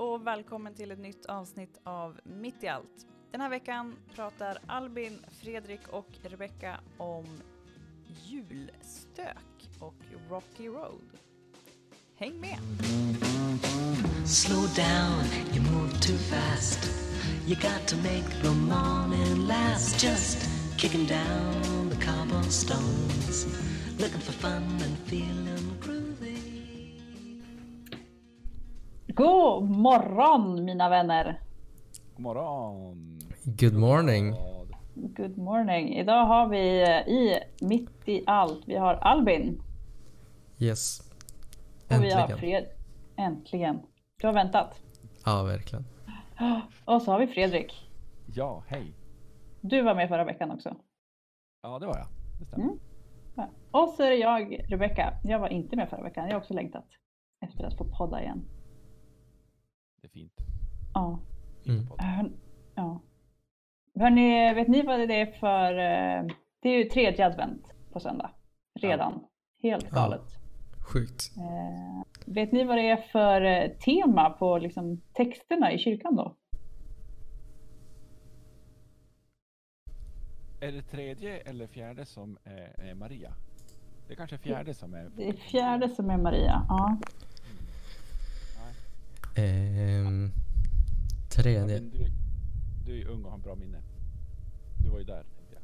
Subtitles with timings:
[0.00, 3.06] och välkommen till ett nytt avsnitt av Mitt i allt.
[3.30, 7.24] Den här veckan pratar Albin, Fredrik och Rebecca om
[8.24, 9.94] julstök och
[10.30, 11.18] Rocky Road.
[12.16, 12.58] Häng med!
[14.26, 15.24] Slow down,
[15.54, 16.90] you move too fast.
[17.46, 20.02] You got to make the morning last.
[20.02, 20.48] Just
[20.78, 23.46] kicking down the cobblestones.
[23.98, 25.59] Looking for fun and feeling
[29.50, 31.40] God morgon mina vänner!
[32.14, 33.18] God morgon!
[33.44, 34.34] Good morning.
[34.94, 35.96] Good morning!
[35.96, 39.62] Idag har vi eh, i Mitt i allt, vi har Albin
[40.58, 41.00] Yes.
[41.88, 42.38] och vi har Äntligen.
[42.38, 42.64] Fred.
[43.16, 43.80] Äntligen!
[44.20, 44.80] Du har väntat.
[45.24, 45.84] Ja, verkligen.
[46.84, 47.90] Och så har vi Fredrik.
[48.26, 48.92] Ja, hej!
[49.60, 50.76] Du var med förra veckan också.
[51.62, 52.06] Ja, det var jag.
[52.40, 52.64] Det stämmer.
[52.64, 52.78] Mm.
[53.36, 53.48] Ja.
[53.70, 55.14] Och så är det jag, Rebecca.
[55.24, 56.26] Jag var inte med förra veckan.
[56.26, 56.86] Jag har också längtat
[57.46, 58.44] efter att få podda igen.
[60.00, 60.32] Det är fint.
[60.94, 61.20] Ja.
[61.66, 61.86] Mm.
[61.98, 62.30] Hör,
[62.74, 63.00] ja.
[63.94, 65.72] Hörni, vet ni vad det är för...
[65.72, 68.30] eh, Det är ju tredje advent på söndag.
[68.80, 69.24] Redan.
[69.62, 69.94] Helt Ja.
[69.94, 70.36] galet.
[70.92, 71.30] Sjukt.
[71.36, 76.36] Eh, vet ni vad det är för eh, tema på liksom, texterna i kyrkan då?
[80.60, 83.32] Är det tredje eller fjärde som är, är Maria?
[84.06, 85.10] Det är kanske fjärde som är...
[85.16, 86.66] Det är fjärde som är Maria.
[86.68, 86.98] Ja.
[89.40, 90.30] Ehm,
[91.28, 91.60] tredje.
[91.62, 92.06] Robin, du,
[92.86, 93.78] du är ju ung och har en bra minne.
[94.84, 95.62] Du var ju där, jag.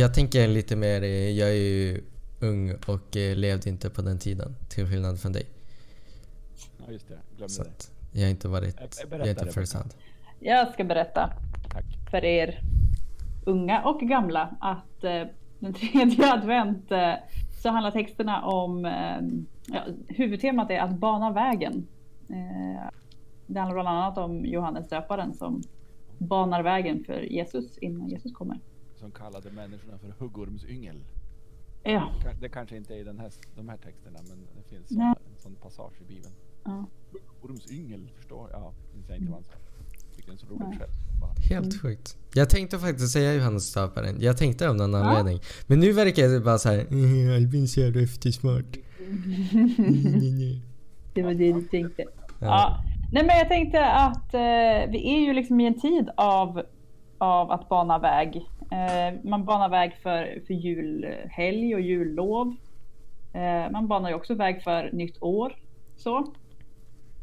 [0.00, 2.04] Jag tänker lite mer, eh, jag är ju
[2.40, 4.56] ung och eh, levde inte på den tiden.
[4.68, 5.46] Till skillnad från dig.
[6.86, 7.18] Ja, just det.
[7.36, 7.90] Glömde Så det.
[8.12, 9.60] jag har inte varit, jag berätta, är inte Rebecca.
[9.60, 9.94] first hand.
[10.40, 11.32] Jag ska berätta
[11.70, 11.84] Tack.
[12.10, 12.60] för er
[13.44, 15.22] unga och gamla att eh,
[15.58, 17.12] den tredje advent eh,
[17.62, 18.84] så handlar texterna om,
[19.66, 21.86] ja, huvudtemat är att bana vägen.
[22.28, 22.90] Eh,
[23.46, 25.62] det handlar bland annat om Johannes döparen som
[26.18, 28.60] banar vägen för Jesus innan Jesus kommer.
[29.00, 31.04] Som kallade människorna för huggormsyngel.
[31.82, 32.10] Ja,
[32.40, 35.14] Det kanske inte är i den här, de här texterna, men det finns sån, en
[35.38, 36.34] sån passage i Bibeln.
[36.64, 36.86] ja.
[37.42, 38.60] Huggormsyngel, förstår jag.
[38.60, 39.52] Ja, minns jag inte vad han sa.
[40.16, 40.78] Tyckte den så roligt Nej.
[40.78, 40.90] själv.
[41.50, 42.18] Helt sjukt.
[42.34, 44.16] Jag tänkte faktiskt säga Johannes döparen.
[44.20, 44.98] Jag tänkte av någon Ja.
[44.98, 45.40] anledning.
[45.66, 48.76] Men nu verkar det bara såhär, "Mm, Albin så jävla eftersmart.
[51.16, 52.04] Det var det du tänkte.
[52.40, 52.46] Ja.
[52.46, 52.76] Ja.
[53.12, 56.62] Nej men jag tänkte att eh, vi är ju liksom i en tid av,
[57.18, 58.36] av att bana väg.
[58.72, 62.56] Eh, man banar väg för, för julhelg och jullov.
[63.34, 65.52] Eh, man banar ju också väg för nytt år.
[65.96, 66.18] Så.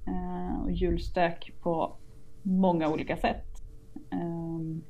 [0.07, 1.97] Eh, och julstök på
[2.41, 3.45] många olika sätt.
[4.11, 4.83] Eh,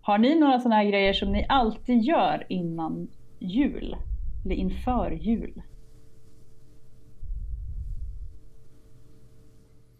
[0.00, 3.08] har ni några sådana här grejer som ni alltid gör innan
[3.38, 3.96] jul?
[4.44, 5.62] Eller inför jul?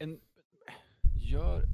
[0.03, 0.19] en,
[1.33, 1.69] gör,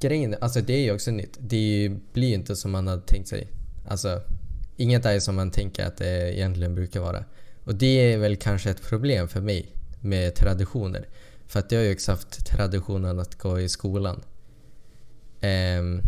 [0.00, 1.36] Grejen alltså det är ju också nytt.
[1.40, 3.48] Det ju- blir ju inte som man hade tänkt sig.
[3.88, 4.22] Alltså,
[4.76, 7.24] inget är som man tänker att det egentligen brukar vara.
[7.64, 11.08] Och det är väl kanske ett problem för mig med traditioner.
[11.46, 14.22] För att jag har ju också haft traditionen att gå i skolan.
[15.78, 16.00] Um,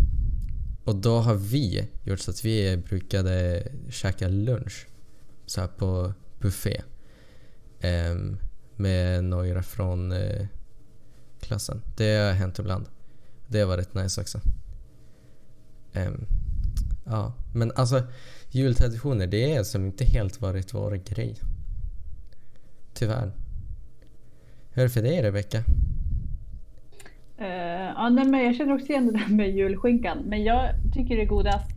[0.84, 4.86] och då har vi gjort så att vi brukade käka lunch
[5.46, 6.82] så här på buffé.
[7.82, 8.38] Um,
[8.76, 10.46] med några från eh,
[11.40, 11.82] klassen.
[11.96, 12.86] Det har hänt ibland.
[13.48, 14.38] Det har varit nice också.
[15.92, 16.26] Ehm,
[17.04, 18.02] ja, men alltså
[18.50, 21.36] jultraditioner det är som inte helt varit vår grej.
[22.94, 23.32] Tyvärr.
[24.70, 25.58] Hur är det för dig Rebecka?
[27.38, 27.46] Eh,
[27.96, 30.18] ja, nej, men jag känner också igen det där med julskinkan.
[30.18, 31.70] Men jag tycker det är godast.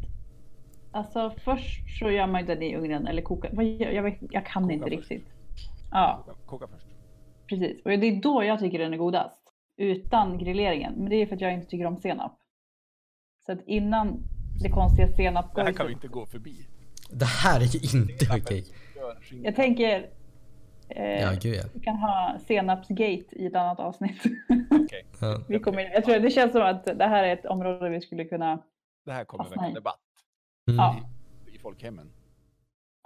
[0.92, 3.64] Alltså först så gör man ju den i ugnen eller kokar.
[3.94, 5.12] Jag, vet, jag kan Koka inte först.
[5.12, 5.28] riktigt.
[5.92, 6.86] Ja, Koka, koka först.
[7.50, 7.82] Precis.
[7.86, 9.36] Och det är då jag tycker den är godast.
[9.78, 10.94] Utan grilleringen.
[10.94, 12.40] Men det är för att jag inte tycker om senap.
[13.46, 14.24] Så att innan
[14.64, 16.68] det konstiga Det här kan vi inte gå förbi.
[17.12, 18.66] Det här är ju inte okej.
[19.22, 19.48] Skinka.
[19.48, 20.10] Jag tänker.
[20.90, 21.64] Eh, Ja, gud ja.
[21.74, 24.24] Vi kan ha senapsgate i ett annat avsnitt.
[25.22, 25.42] Ja.
[25.48, 28.26] vi kommer, jag tror det känns som att det här är ett område vi skulle
[28.26, 28.64] kunna.
[29.06, 29.74] Det här kommer i.
[29.74, 30.00] debatt
[30.70, 30.78] Mm.
[30.78, 30.96] Ja,
[31.54, 32.12] i folkhemmen.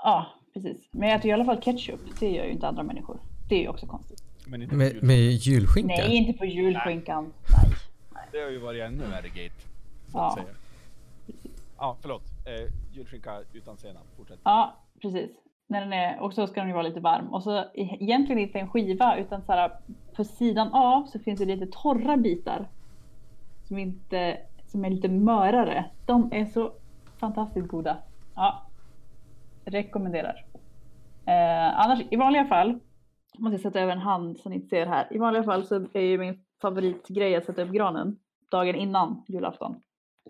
[0.03, 0.89] ja, precis.
[0.91, 1.99] Men jag äter i alla fall ketchup.
[2.19, 3.21] Det gör ju inte andra människor.
[3.49, 4.22] Det är ju också konstigt.
[4.47, 5.95] Men inte Med, med julskinka?
[5.95, 7.33] Nej, inte på julskinkan.
[8.31, 9.55] Det har ju varit ännu värre gate.
[10.13, 10.27] Ja.
[10.27, 10.45] att säga.
[11.77, 12.23] Ja, förlåt.
[12.45, 14.03] Eh, julskinka utan senap.
[14.17, 14.39] Fortsätt.
[14.43, 15.29] Ja, precis.
[15.67, 17.33] När den är, och så ska den ju vara lite varm.
[17.33, 19.71] Och så egentligen inte en skiva utan så här,
[20.15, 22.67] på sidan av så finns det lite torra bitar.
[23.67, 24.37] Som, inte,
[24.67, 25.85] som är lite mörare.
[26.05, 26.73] De är så
[27.17, 27.97] fantastiskt goda.
[28.35, 28.63] Ja,
[29.65, 30.45] rekommenderar.
[31.25, 32.79] Eh, annars i vanliga fall,
[33.37, 35.13] måste jag sätta över en hand så ni inte ser här.
[35.13, 38.19] I vanliga fall så är ju min favoritgrej att sätta upp granen
[38.51, 39.81] dagen innan julafton.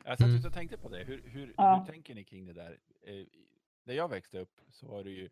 [0.05, 0.45] Jag satt Mm.
[0.45, 1.03] och tänkte på det.
[1.03, 1.75] Hur, hur, Ja.
[1.85, 2.79] hur tänker ni kring det där?
[3.01, 3.25] Eh,
[3.83, 5.29] när jag växte upp så var det ju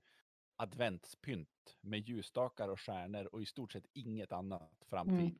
[0.55, 5.35] adventspynt med ljusstakar och stjärnor och i stort sett inget annat fram till Mm.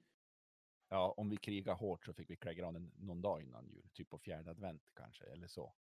[0.90, 4.10] Ja, om vi krigar hårt så fick vi klä granen någon dag innan jul, typ
[4.10, 5.74] på fjärde advent kanske, eller så.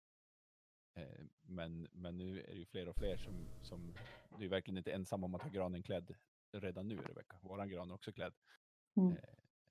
[0.95, 1.03] Eh,
[1.41, 3.93] men, men nu är det ju fler och fler som, som
[4.37, 6.15] du är verkligen inte ensam om att ha granen klädd
[6.51, 7.39] redan nu, Rebecka.
[7.41, 8.33] Våran gran är också klädd.
[8.97, 9.11] Mm.
[9.11, 9.17] Eh,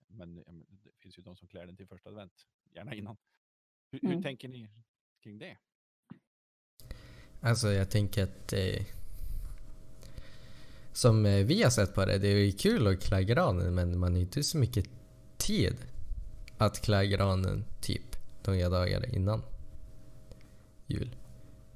[0.06, 0.34] men
[0.68, 2.32] det finns ju de som klär den till första advent,
[2.74, 3.16] gärna innan.
[3.92, 4.22] Hur, hur Mm.
[4.22, 4.70] tänker ni
[5.22, 5.58] kring det?
[7.40, 8.86] Alltså jag tänker att eh,
[10.92, 13.98] som eh, vi har sett på det, det är ju kul att klä granen men
[13.98, 14.90] man har inte så mycket
[15.38, 15.76] tid
[16.58, 18.16] att klä granen typ
[18.46, 19.42] några dagar innan
[20.86, 21.16] jul.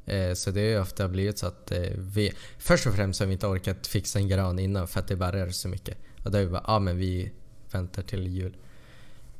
[0.07, 3.27] Eh, så det har ju ofta blivit så att eh, vi, först och främst har
[3.27, 5.99] vi inte orkat fixa en gran innan för att det bara så mycket.
[6.25, 7.33] Och då har vi bara, ja ah, men vi
[7.73, 8.57] väntar till jul.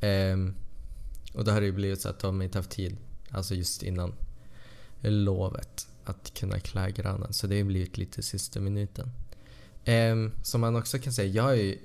[0.01, 0.55] Ehm,
[1.35, 2.97] och då har det ju blivit så att de inte haft tid,
[3.31, 4.15] alltså just innan
[5.01, 7.33] lovet att kunna klä granen.
[7.33, 9.11] Så det har blivit lite sista minuten.
[9.87, 11.79] Um, som man också kan säga, jag har ju...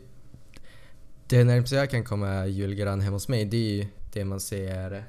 [1.27, 5.05] Det närmaste jag kan komma julgran hemma hos mig, det är ju det man ser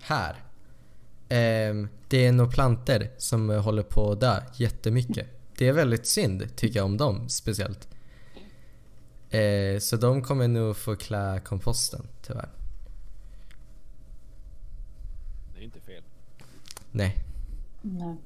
[0.00, 0.49] här.
[1.30, 5.26] Ehm, det är några planter som håller på att dö jättemycket.
[5.58, 7.88] Det är väldigt synd, tycker jag om dem speciellt.
[9.30, 12.48] Eh, så de kommer nog få klä komposten, tyvärr.
[15.54, 16.02] Det är inte fel.
[16.90, 17.14] Nej.
[17.82, 18.16] Nej.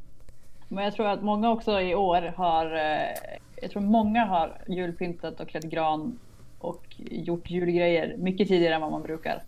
[0.68, 5.40] Men jag tror att många också i år har, eh, jag tror många har julpyntat
[5.40, 6.18] och klätt gran
[6.58, 9.42] och gjort julgrejer mycket tidigare än vad man brukar.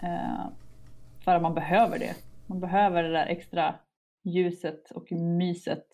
[0.00, 0.46] Eh,
[1.24, 2.14] för att man behöver det.
[2.48, 3.78] Man behöver det där extra
[4.22, 5.86] ljuset och myset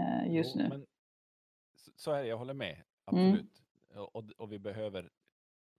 [0.00, 0.68] eh, just Jo, nu.
[0.68, 0.86] Men,
[1.96, 2.82] så- är det, jag håller med.
[3.12, 3.32] Mm.
[3.32, 3.62] Absolut.
[3.94, 5.10] Och, och, och vi behöver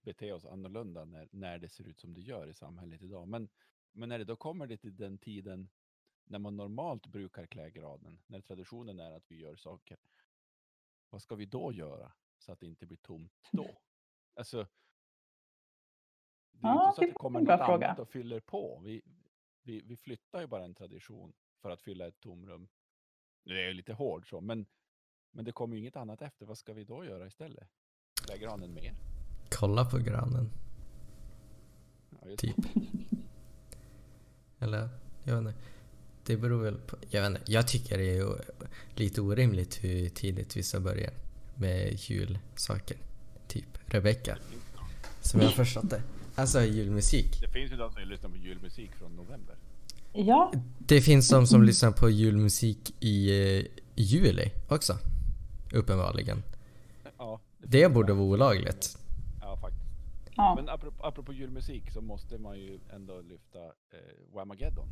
[0.02, 3.28] bete oss annorlunda när, när det ser ut som det gör i samhället idag.
[3.28, 3.48] Men,
[3.92, 5.68] men när det då kommer det till den tiden
[6.24, 9.98] när man normalt brukar klä granen, när traditionen är att vi gör saker,
[11.10, 13.66] vad ska vi då göra så att det inte blir tomt då?
[14.38, 14.56] Alltså,
[16.52, 17.86] det är Ja, inte så att det kommer något fråga.
[17.86, 18.80] annat och fyller på.
[18.84, 19.02] Vi,
[19.66, 21.32] vi, vi flyttar ju bara en tradition
[21.62, 22.68] för att fylla ett tomrum.
[23.44, 24.66] Nu är lite hård så, men,
[25.30, 26.46] men det kommer ju inget annat efter.
[26.46, 27.68] Vad ska vi då göra istället?
[28.24, 28.94] Klä granen mer?
[29.50, 30.50] Kolla på granen,
[32.10, 32.56] Ja, typ.
[34.58, 34.88] Eller,
[35.24, 35.60] jag vet inte.
[36.24, 36.96] Det beror väl på...
[37.10, 37.52] Jag vet inte.
[37.52, 38.44] Jag tycker det är
[38.94, 41.12] lite orimligt hur tidigt vissa börjar
[41.54, 42.96] med julsaker.
[43.48, 44.38] Typ Rebecca,
[45.20, 46.02] som jag har förstått det.
[46.36, 47.40] Alltså julmusik.
[47.40, 49.56] Det finns ju de som lyssnar på julmusik från november.
[50.12, 53.64] Ja, Det finns de som lyssnar på julmusik i eh,
[53.94, 54.98] juli också.
[55.74, 56.42] Uppenbarligen.
[57.18, 58.98] Ja, Det finns borde vara olagligt.
[59.40, 59.84] Ja, faktiskt.
[60.36, 60.54] ja.
[60.56, 64.88] Men apropå, apropå julmusik så måste man ju ändå lyfta eh, Whamageddon.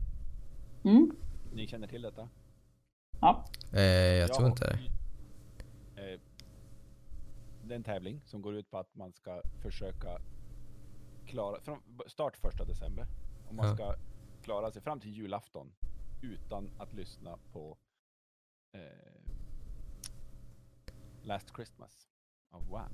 [0.84, 1.10] Mm.
[1.54, 2.28] Ni känner till detta?
[3.20, 3.44] ja.
[3.72, 4.78] Eh, jag tror Ja, inte
[5.96, 6.12] det.
[6.12, 6.20] Eh,
[7.64, 10.18] det är en tävling som går ut på att man ska försöka
[11.26, 13.06] klara, från start första december,
[13.48, 13.74] och man Ja.
[13.74, 13.94] ska
[14.42, 15.72] klara sig fram till julafton
[16.22, 17.76] utan att lyssna på
[18.72, 18.80] eh,
[21.22, 22.08] Last Christmas
[22.50, 22.92] av Wham.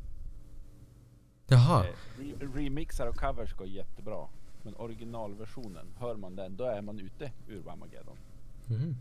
[1.46, 1.86] Jaha.
[1.88, 4.28] Eh, re- remixar och covers går jättebra.
[4.62, 8.16] Men originalversionen, hör man den, då är man ute ur Wamageddon.
[8.68, 8.96] Mhm.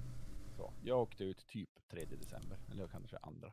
[0.57, 3.51] Så, jag åkte ut typ 3 december, eller kanske andra.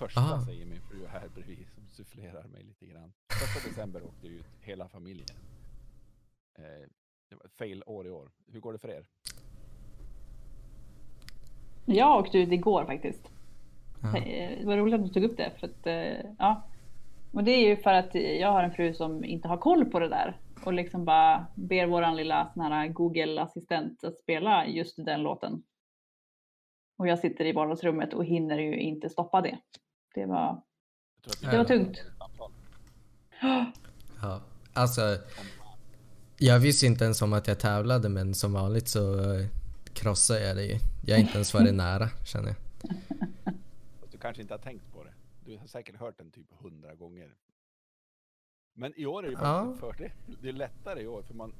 [0.00, 0.40] Första Ah.
[0.40, 3.12] säger min fru här bredvid som sufflerar mig lite grann.
[3.32, 5.26] Första december åkte ut hela familjen.
[6.58, 6.88] Eh,
[7.30, 8.30] det var fail år i år.
[8.52, 9.06] Hur går det för er?
[11.86, 13.30] Jag åkte ut igår faktiskt.
[14.02, 14.16] Ja.
[14.18, 15.50] Eh, Det var roligt att du tog upp det.
[15.60, 16.62] För att, eh, ja.
[17.32, 19.98] Och det är ju för att jag har en fru som inte har koll på
[20.00, 20.40] det där.
[20.64, 25.62] Och liksom bara ber våran lilla sån här Google-assistent att spela just den låten.
[26.98, 29.58] Och jag sitter i vardagsrummet och hinner ju inte stoppa det.
[30.14, 30.62] Det var...
[31.24, 32.02] Jag tror att Det var tungt.
[34.22, 34.40] Ja.
[34.72, 35.18] Alltså,
[36.38, 39.46] jag visste inte ens om att jag tävlade men som vanligt så eh,
[39.94, 40.78] krossar jag det ju.
[41.06, 42.56] Jag har inte ens varit nära känner jag.
[44.10, 45.12] Du kanske inte har tänkt på det.
[45.44, 47.34] Du har säkert hört den typ hundra gånger.
[48.74, 49.92] Men i år är det faktiskt Ja.
[49.92, 50.10] fördel.
[50.42, 51.52] Det är lättare i år för man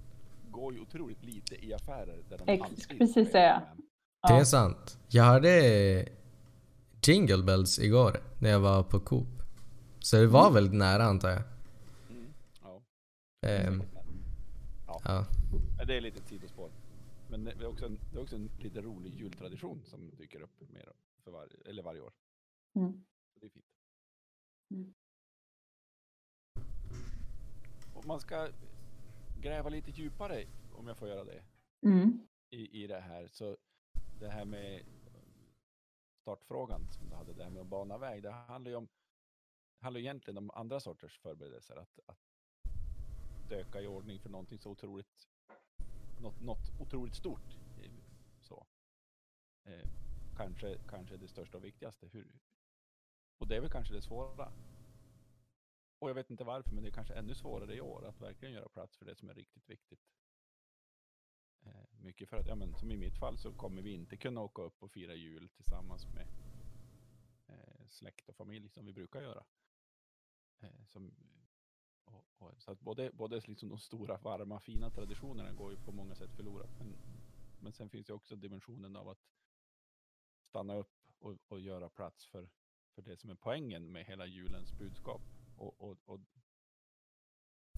[0.50, 3.62] går ju otroligt lite i affärer där de Ex- precis säga.
[3.66, 3.82] Wham.
[4.28, 4.44] Det är Ja.
[4.44, 4.98] sant.
[5.08, 5.50] Jag hörde
[7.02, 9.42] Jingle Bells igår när jag var på Coop.
[9.98, 11.42] Så det var väl nära antar jag.
[12.10, 12.32] Mm.
[12.62, 12.82] Ja.
[13.46, 13.82] Ehm,
[14.86, 15.00] Ja.
[15.04, 15.26] ja.
[15.86, 16.70] Det är lite ett sidospår.
[17.30, 20.60] Men det är också en, det är också en lite rolig jultradition som dyker upp
[20.72, 20.92] mer
[21.24, 22.12] för var, eller varje år.
[22.74, 23.04] Mm.
[23.40, 23.64] Det är fint.
[24.74, 24.94] Mm.
[27.94, 28.48] Om man ska
[29.40, 31.42] gräva lite djupare, om jag får göra det,
[31.86, 32.26] Mm.
[32.50, 33.28] i, i det här.
[33.32, 33.56] Så
[34.20, 34.82] det här med
[36.20, 38.88] startfrågan som du hade, det här med att bana väg, det handlar ju om
[39.80, 41.76] handlar egentligen om andra sorters förberedelser.
[41.76, 42.18] Att, att
[43.46, 45.28] stöka i ordning för någonting så otroligt,
[46.20, 47.56] något, något otroligt stort.
[48.40, 48.66] Så.
[49.64, 49.88] Eh,
[50.36, 52.06] kanske, kanske det största och viktigaste.
[52.06, 52.38] Hur,
[53.38, 54.52] och det är väl kanske det svåra.
[55.98, 58.54] Och jag vet inte varför, men det är kanske ännu svårare i år att verkligen
[58.54, 60.00] göra plats för det som är riktigt viktigt.
[62.02, 64.62] Mycket för att, ja men som i mitt fall så kommer vi inte kunna åka
[64.62, 66.28] upp och fira jul tillsammans med
[67.46, 69.44] eh, släkt och familj som vi brukar göra.
[70.60, 71.14] Eh, som,
[72.04, 75.92] och, och, så att både, både liksom de stora, varma, fina traditionerna går ju på
[75.92, 76.70] många sätt förlorat.
[76.78, 76.94] Men,
[77.60, 79.30] men sen finns ju också dimensionen av att
[80.42, 82.48] stanna upp och, och göra plats för,
[82.94, 85.22] för det som är poängen med hela julens budskap.
[85.56, 86.20] Och, och, och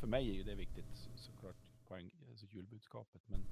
[0.01, 3.29] för mig är ju det viktigt såklart, poäng, alltså julbudskapet.
[3.29, 3.45] Men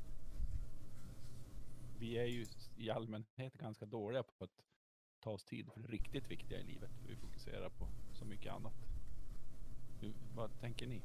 [2.00, 4.50] vi är ju i allmänhet ganska dåliga på att
[5.20, 6.90] ta oss tid för det riktigt viktiga i livet.
[7.08, 8.74] Vi fokuserar på så mycket annat.
[10.00, 11.02] Hur, vad tänker ni?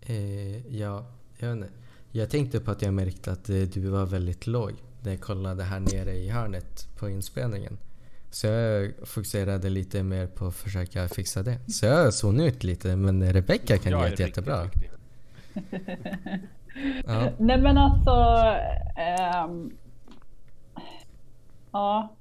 [0.00, 1.06] Eh, ja,
[1.38, 1.72] jag vet inte.
[2.12, 5.64] Jag tänkte på att jag märkte att eh, du var väldigt låg när jag kollade
[5.64, 7.78] här nere i hörnet på inspelningen.
[8.34, 11.70] Så jag fokuserade lite mer på att försöka fixa det.
[11.70, 14.70] Så jag zonade ut lite men Rebecca kan Jag göra riktigt jättebra.
[17.06, 17.30] Ja.
[17.38, 18.10] Nej men alltså.
[18.96, 19.70] ehm,
[21.72, 22.16] ja.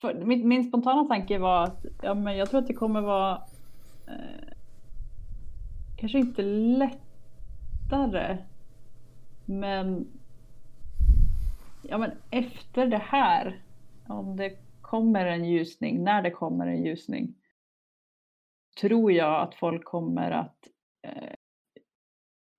[0.00, 3.42] För, min, min spontana tanke var att ja, men jag tror att det kommer vara.
[4.06, 4.48] Eh,
[5.96, 8.38] kanske inte lättare.
[9.44, 10.06] Men.
[11.82, 13.60] Ja men efter det här.
[14.06, 14.56] Om det
[14.92, 17.34] kommer en ljusning, när det kommer en ljusning.
[18.80, 20.68] Tror jag att folk kommer att
[21.02, 21.34] eh,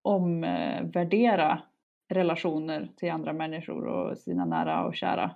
[0.02, 1.64] omvärdera
[2.10, 5.36] relationer till andra människor och sina nära och kära.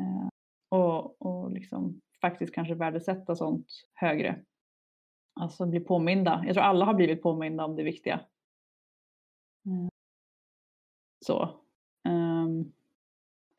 [0.00, 0.28] Eh,
[0.68, 4.44] och, och liksom faktiskt kanske värdesätta sånt högre.
[5.40, 6.42] Alltså bli påminda.
[6.46, 8.20] Jag tror alla har blivit påminda om det viktiga.
[9.66, 9.88] Mm.
[11.26, 11.59] Så.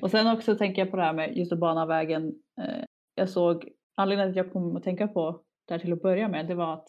[0.02, 2.36] Och sen också tänker jag på det här med just att bana vägen.
[2.62, 2.84] Eh,
[3.16, 6.48] jag såg, anledningen till att jag kom att tänka på där till att börja med,
[6.48, 6.88] det var att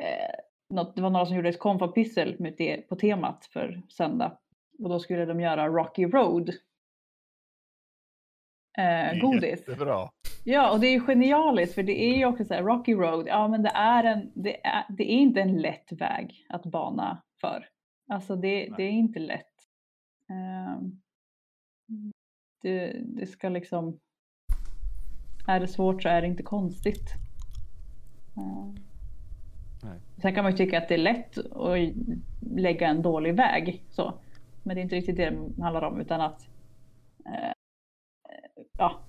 [0.00, 0.40] eh,
[0.74, 4.38] något, det var några som gjorde ett konfapyssel det på temat för söndag.
[4.78, 6.48] Och då skulle de göra Rocky Road.
[8.78, 9.68] Eh, godis.
[9.68, 10.10] Jättebra.
[10.44, 13.28] Ja, och det är ju genialiskt för det är ju också så här, Rocky Road,
[13.28, 17.22] ja men det är, en, det är, det är inte en lätt väg att bana
[17.40, 17.68] för.
[18.12, 19.54] Alltså det, det är inte lätt.
[20.30, 21.00] Ehm,
[22.62, 23.98] det, det ska liksom,
[25.46, 27.14] är det svårt så är det inte konstigt.
[28.36, 28.74] Ehm,
[29.82, 30.00] Nej.
[30.16, 31.78] Sen kan man ju tycka att det är lätt att
[32.40, 34.18] lägga en dålig väg så.
[34.62, 36.48] Men det är inte riktigt det det handlar om utan att
[37.26, 37.52] eh,
[38.78, 39.00] ja.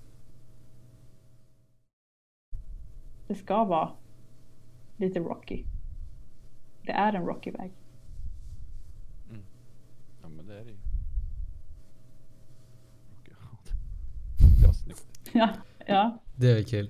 [3.28, 3.92] Det ska vara
[4.98, 5.64] lite rocky.
[6.84, 7.72] Det är en rocky väg.
[10.22, 10.85] Ja men det är det ju.
[15.40, 15.54] Ja,
[15.88, 16.24] ja.
[16.36, 16.90] Det är kul.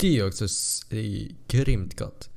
[0.00, 0.44] Det är ju också
[0.90, 2.30] är grymt gott.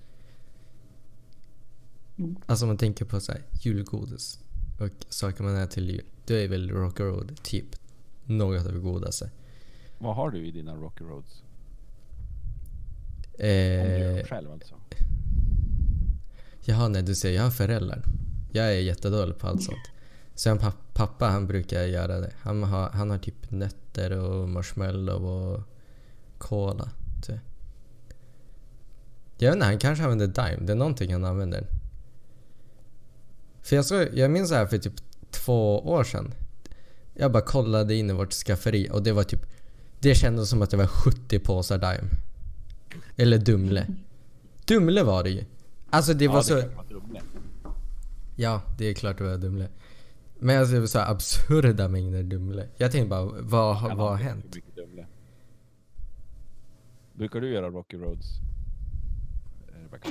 [2.18, 2.36] Mm.
[2.46, 4.40] Alltså om man tänker på så här, julgodis
[4.80, 6.06] och saker man äter till jul.
[6.26, 7.66] Då är väl Rocky Road typ
[8.26, 9.30] något av det godaste.
[10.00, 11.42] Vad har du i dina Rocky Roads?
[11.42, 14.76] Om du gör Eh, dem själv alltså?
[16.66, 18.04] jaha, nej du ser, jag har föräldrar.
[18.52, 19.92] Jag är jättedålig på allt sånt.
[20.36, 22.32] Sen papp, pappa han brukar göra det.
[22.42, 25.62] Han har, han har typ nötter och marshmallow och
[26.38, 26.90] cola.
[27.22, 27.40] Typ.
[29.38, 30.66] Jag vet inte, han kanske använder Dime.
[30.66, 31.68] Det är någonting han använder.
[33.62, 34.94] För jag, såg, jag minns så här för typ
[35.32, 36.34] två år sedan.
[37.14, 39.46] Jag bara kollade in i vårt skafferi och det var typ...
[40.00, 42.10] Det kändes som att det var 70 påsar Dime.
[43.16, 43.88] Eller Dumle.
[44.66, 45.46] Dumle var det ju.
[45.90, 46.56] Alltså det var ja, så...
[46.56, 47.22] det är klart att Rumle.
[48.36, 49.68] Ja, det är klart det var Dumle.
[50.44, 52.68] Men alltså det var så här absurda mängder Dumle.
[52.78, 54.58] Jag tänkte bara, vad, Kan vad har hänt?
[57.14, 58.28] Brukar du göra Rocky Roads?
[59.68, 60.10] Rebecca?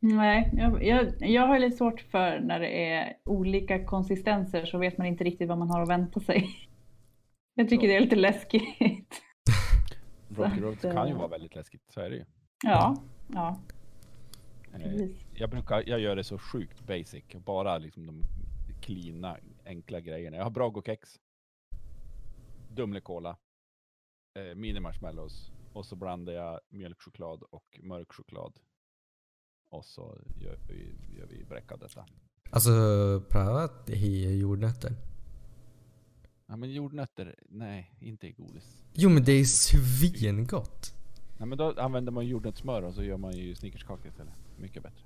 [0.00, 4.98] Nej, jag, jag, jag har lite svårt för när det är olika konsistenser så vet
[4.98, 6.50] man inte riktigt vad man har att vänta sig.
[7.54, 9.22] Jag tycker det är lite läskigt.
[10.28, 12.24] Rocky Roads kan ju eh, vara väldigt läskigt, så är det ju.
[12.64, 12.96] Ja,
[13.32, 13.60] ja,
[14.72, 15.26] precis.
[15.34, 18.22] Jag brukar, jag gör det så sjukt basic, bara liksom de
[18.80, 20.36] cleana, enkla grejerna.
[20.36, 21.20] Jag har Brago-kex,
[22.68, 23.36] Dumle-cola,
[24.38, 28.58] eh, mini marshmallows och så blandar jag mjölkchoklad och mörk choklad.
[29.70, 32.06] Och så gör vi, gör vi bräcka detta.
[32.50, 32.70] Alltså
[33.30, 34.96] prövat i jordnötter?
[36.46, 38.82] Ja men jordnötter, nej, inte i godis.
[38.92, 40.94] Jo men det är svingott.
[41.38, 44.34] Nej men då använder man jordnötssmör och så gör man ju snickerskaka istället.
[44.58, 45.04] Mycket bättre.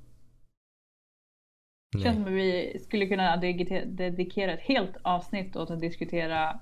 [1.92, 6.60] Det känns som att vi skulle kunna dedikera- ett helt avsnitt åt att diskutera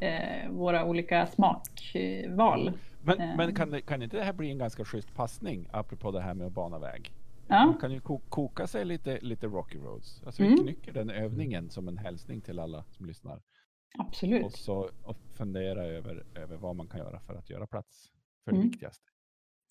[0.00, 2.72] eh, våra olika smakval.
[3.02, 3.36] Men, Eh.
[3.36, 6.34] men kan, det, kan inte det här bli en ganska schysst passning apropå det här
[6.34, 7.12] med att bana väg?
[7.48, 10.22] Ja, Man kan ju ko- koka sig lite, lite Rocky Roads.
[10.26, 10.54] Alltså Mm.
[10.54, 13.34] vi knycker den övningen som en hälsning till alla som lyssnar.
[13.36, 14.52] Och absolut.
[14.52, 18.06] så och fundera över, över vad man kan göra för att göra plats
[18.44, 18.68] för det Mm.
[18.70, 19.04] viktigaste.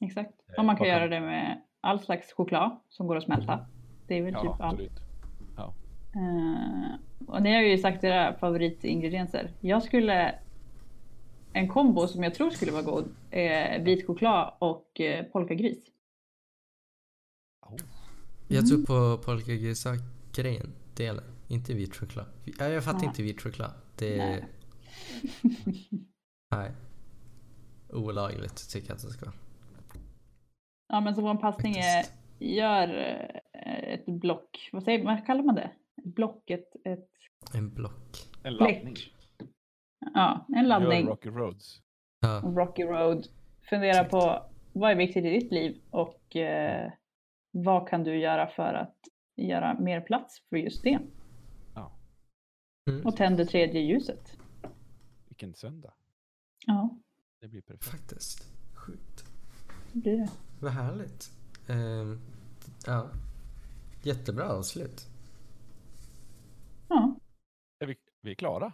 [0.02, 0.34] Exakt.
[0.50, 3.65] Eh, Och man kan kan- göra det med all slags choklad som går att smälta.
[4.12, 4.62] Det är väl Ja, typ allt.
[4.62, 5.00] absolut.
[6.15, 6.95] Eh,
[7.28, 9.52] och ni har ju sagt era favoritingredienser.
[9.60, 10.36] Jag skulle...
[11.54, 15.78] En kombo som jag tror skulle vara god är vit choklad och eh, polkagris.
[17.62, 17.78] Oh.
[18.47, 21.24] Jag tror på polkagrisar-grejen, delen.
[21.47, 22.26] Inte vit choklad.
[22.60, 23.08] Ja, jag fattar Nej.
[23.08, 23.71] inte vit choklad.
[23.95, 24.28] Det är...
[24.28, 24.45] Nej.
[26.52, 26.71] Nej.
[27.89, 29.36] Olagligt tycker jag att det ska vara.
[30.88, 32.06] Ja men som en passning är,
[32.39, 32.88] gör
[33.65, 35.71] ett block, vad, säger, vad kallar man det?
[35.97, 37.10] Ett block, ett, ett
[37.54, 38.28] En block.
[38.43, 38.84] En laddning.
[38.93, 39.13] bläck.
[40.13, 41.08] Ja, en laddning.
[41.08, 41.82] Rocky Roads.
[42.19, 42.41] Ja.
[42.45, 43.28] Rocky Road.
[43.69, 46.91] Fundera på vad är viktigt i ditt liv och eh,
[47.52, 48.95] vad kan du göra för att
[49.36, 51.00] göra mer plats för just det?
[51.76, 51.91] Ja,
[52.89, 53.06] Mm.
[53.06, 54.38] Och tänd det tredje ljuset.
[55.28, 55.93] vilken söndag.
[56.67, 56.97] Ja,
[57.41, 57.86] Det blir perfekt.
[57.91, 58.47] Faktiskt.
[58.76, 59.26] Sjukt.
[59.93, 60.30] det blir det.
[60.62, 61.32] Vad härligt.
[61.69, 62.19] Ehm,
[62.88, 63.10] ja.
[64.04, 65.08] Jättebra avslut.
[66.90, 67.16] Ja,
[67.80, 68.74] Är vi, vi är klara.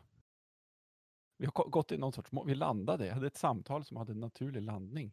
[1.38, 2.30] Vi har gått i någon sorts.
[2.46, 3.06] Vi landade.
[3.06, 5.12] Jag hade ett samtal som hade en naturlig landning.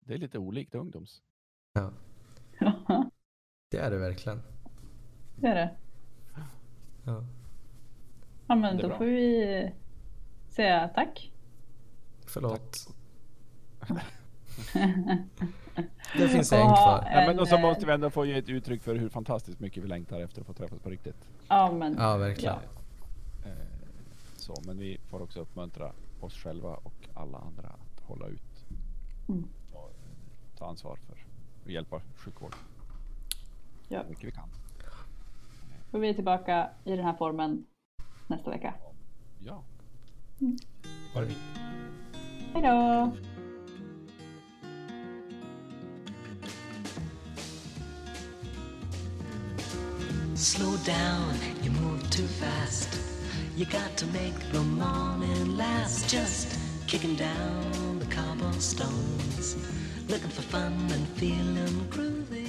[0.00, 1.22] Det är lite olikt ungdoms.
[1.72, 1.92] Ja,
[3.70, 4.42] det är det verkligen.
[5.36, 5.76] det är det.
[7.04, 7.24] Ja.
[8.46, 8.98] Ja men då bra.
[8.98, 9.72] får vi
[10.48, 11.32] säga tack.
[12.26, 12.76] Förlåt.
[16.16, 17.08] Det finns en Och kvar.
[17.12, 19.60] Ja, men och så måste eh, vi ändå få ge ett uttryck för hur fantastiskt
[19.60, 21.28] mycket vi längtar efter att få träffas på riktigt.
[21.48, 22.54] Ja men Ja, verkligen.
[23.44, 23.50] Ja.
[23.50, 23.56] Eh,
[24.36, 28.42] Så, men vi får också uppmuntra oss själva och alla andra att hålla ut
[29.28, 29.44] Mm.
[29.72, 31.12] och eh, ta ansvar för
[31.66, 32.54] att hjälpa sjukvård
[33.88, 34.02] Ja.
[34.02, 34.48] så mycket vi kan.
[35.90, 37.64] får vi är tillbaka i den här formen
[38.26, 38.74] nästa vecka.
[39.38, 39.62] Ja.
[40.40, 40.56] Mm.
[41.14, 41.38] Ha det fint.
[42.54, 43.12] Hej då!
[50.38, 52.88] Slow down, you move too fast.
[53.56, 56.08] You got to make the morning last.
[56.08, 59.56] Just kicking down the cobblestones,
[60.06, 62.47] looking for fun and feeling groovy.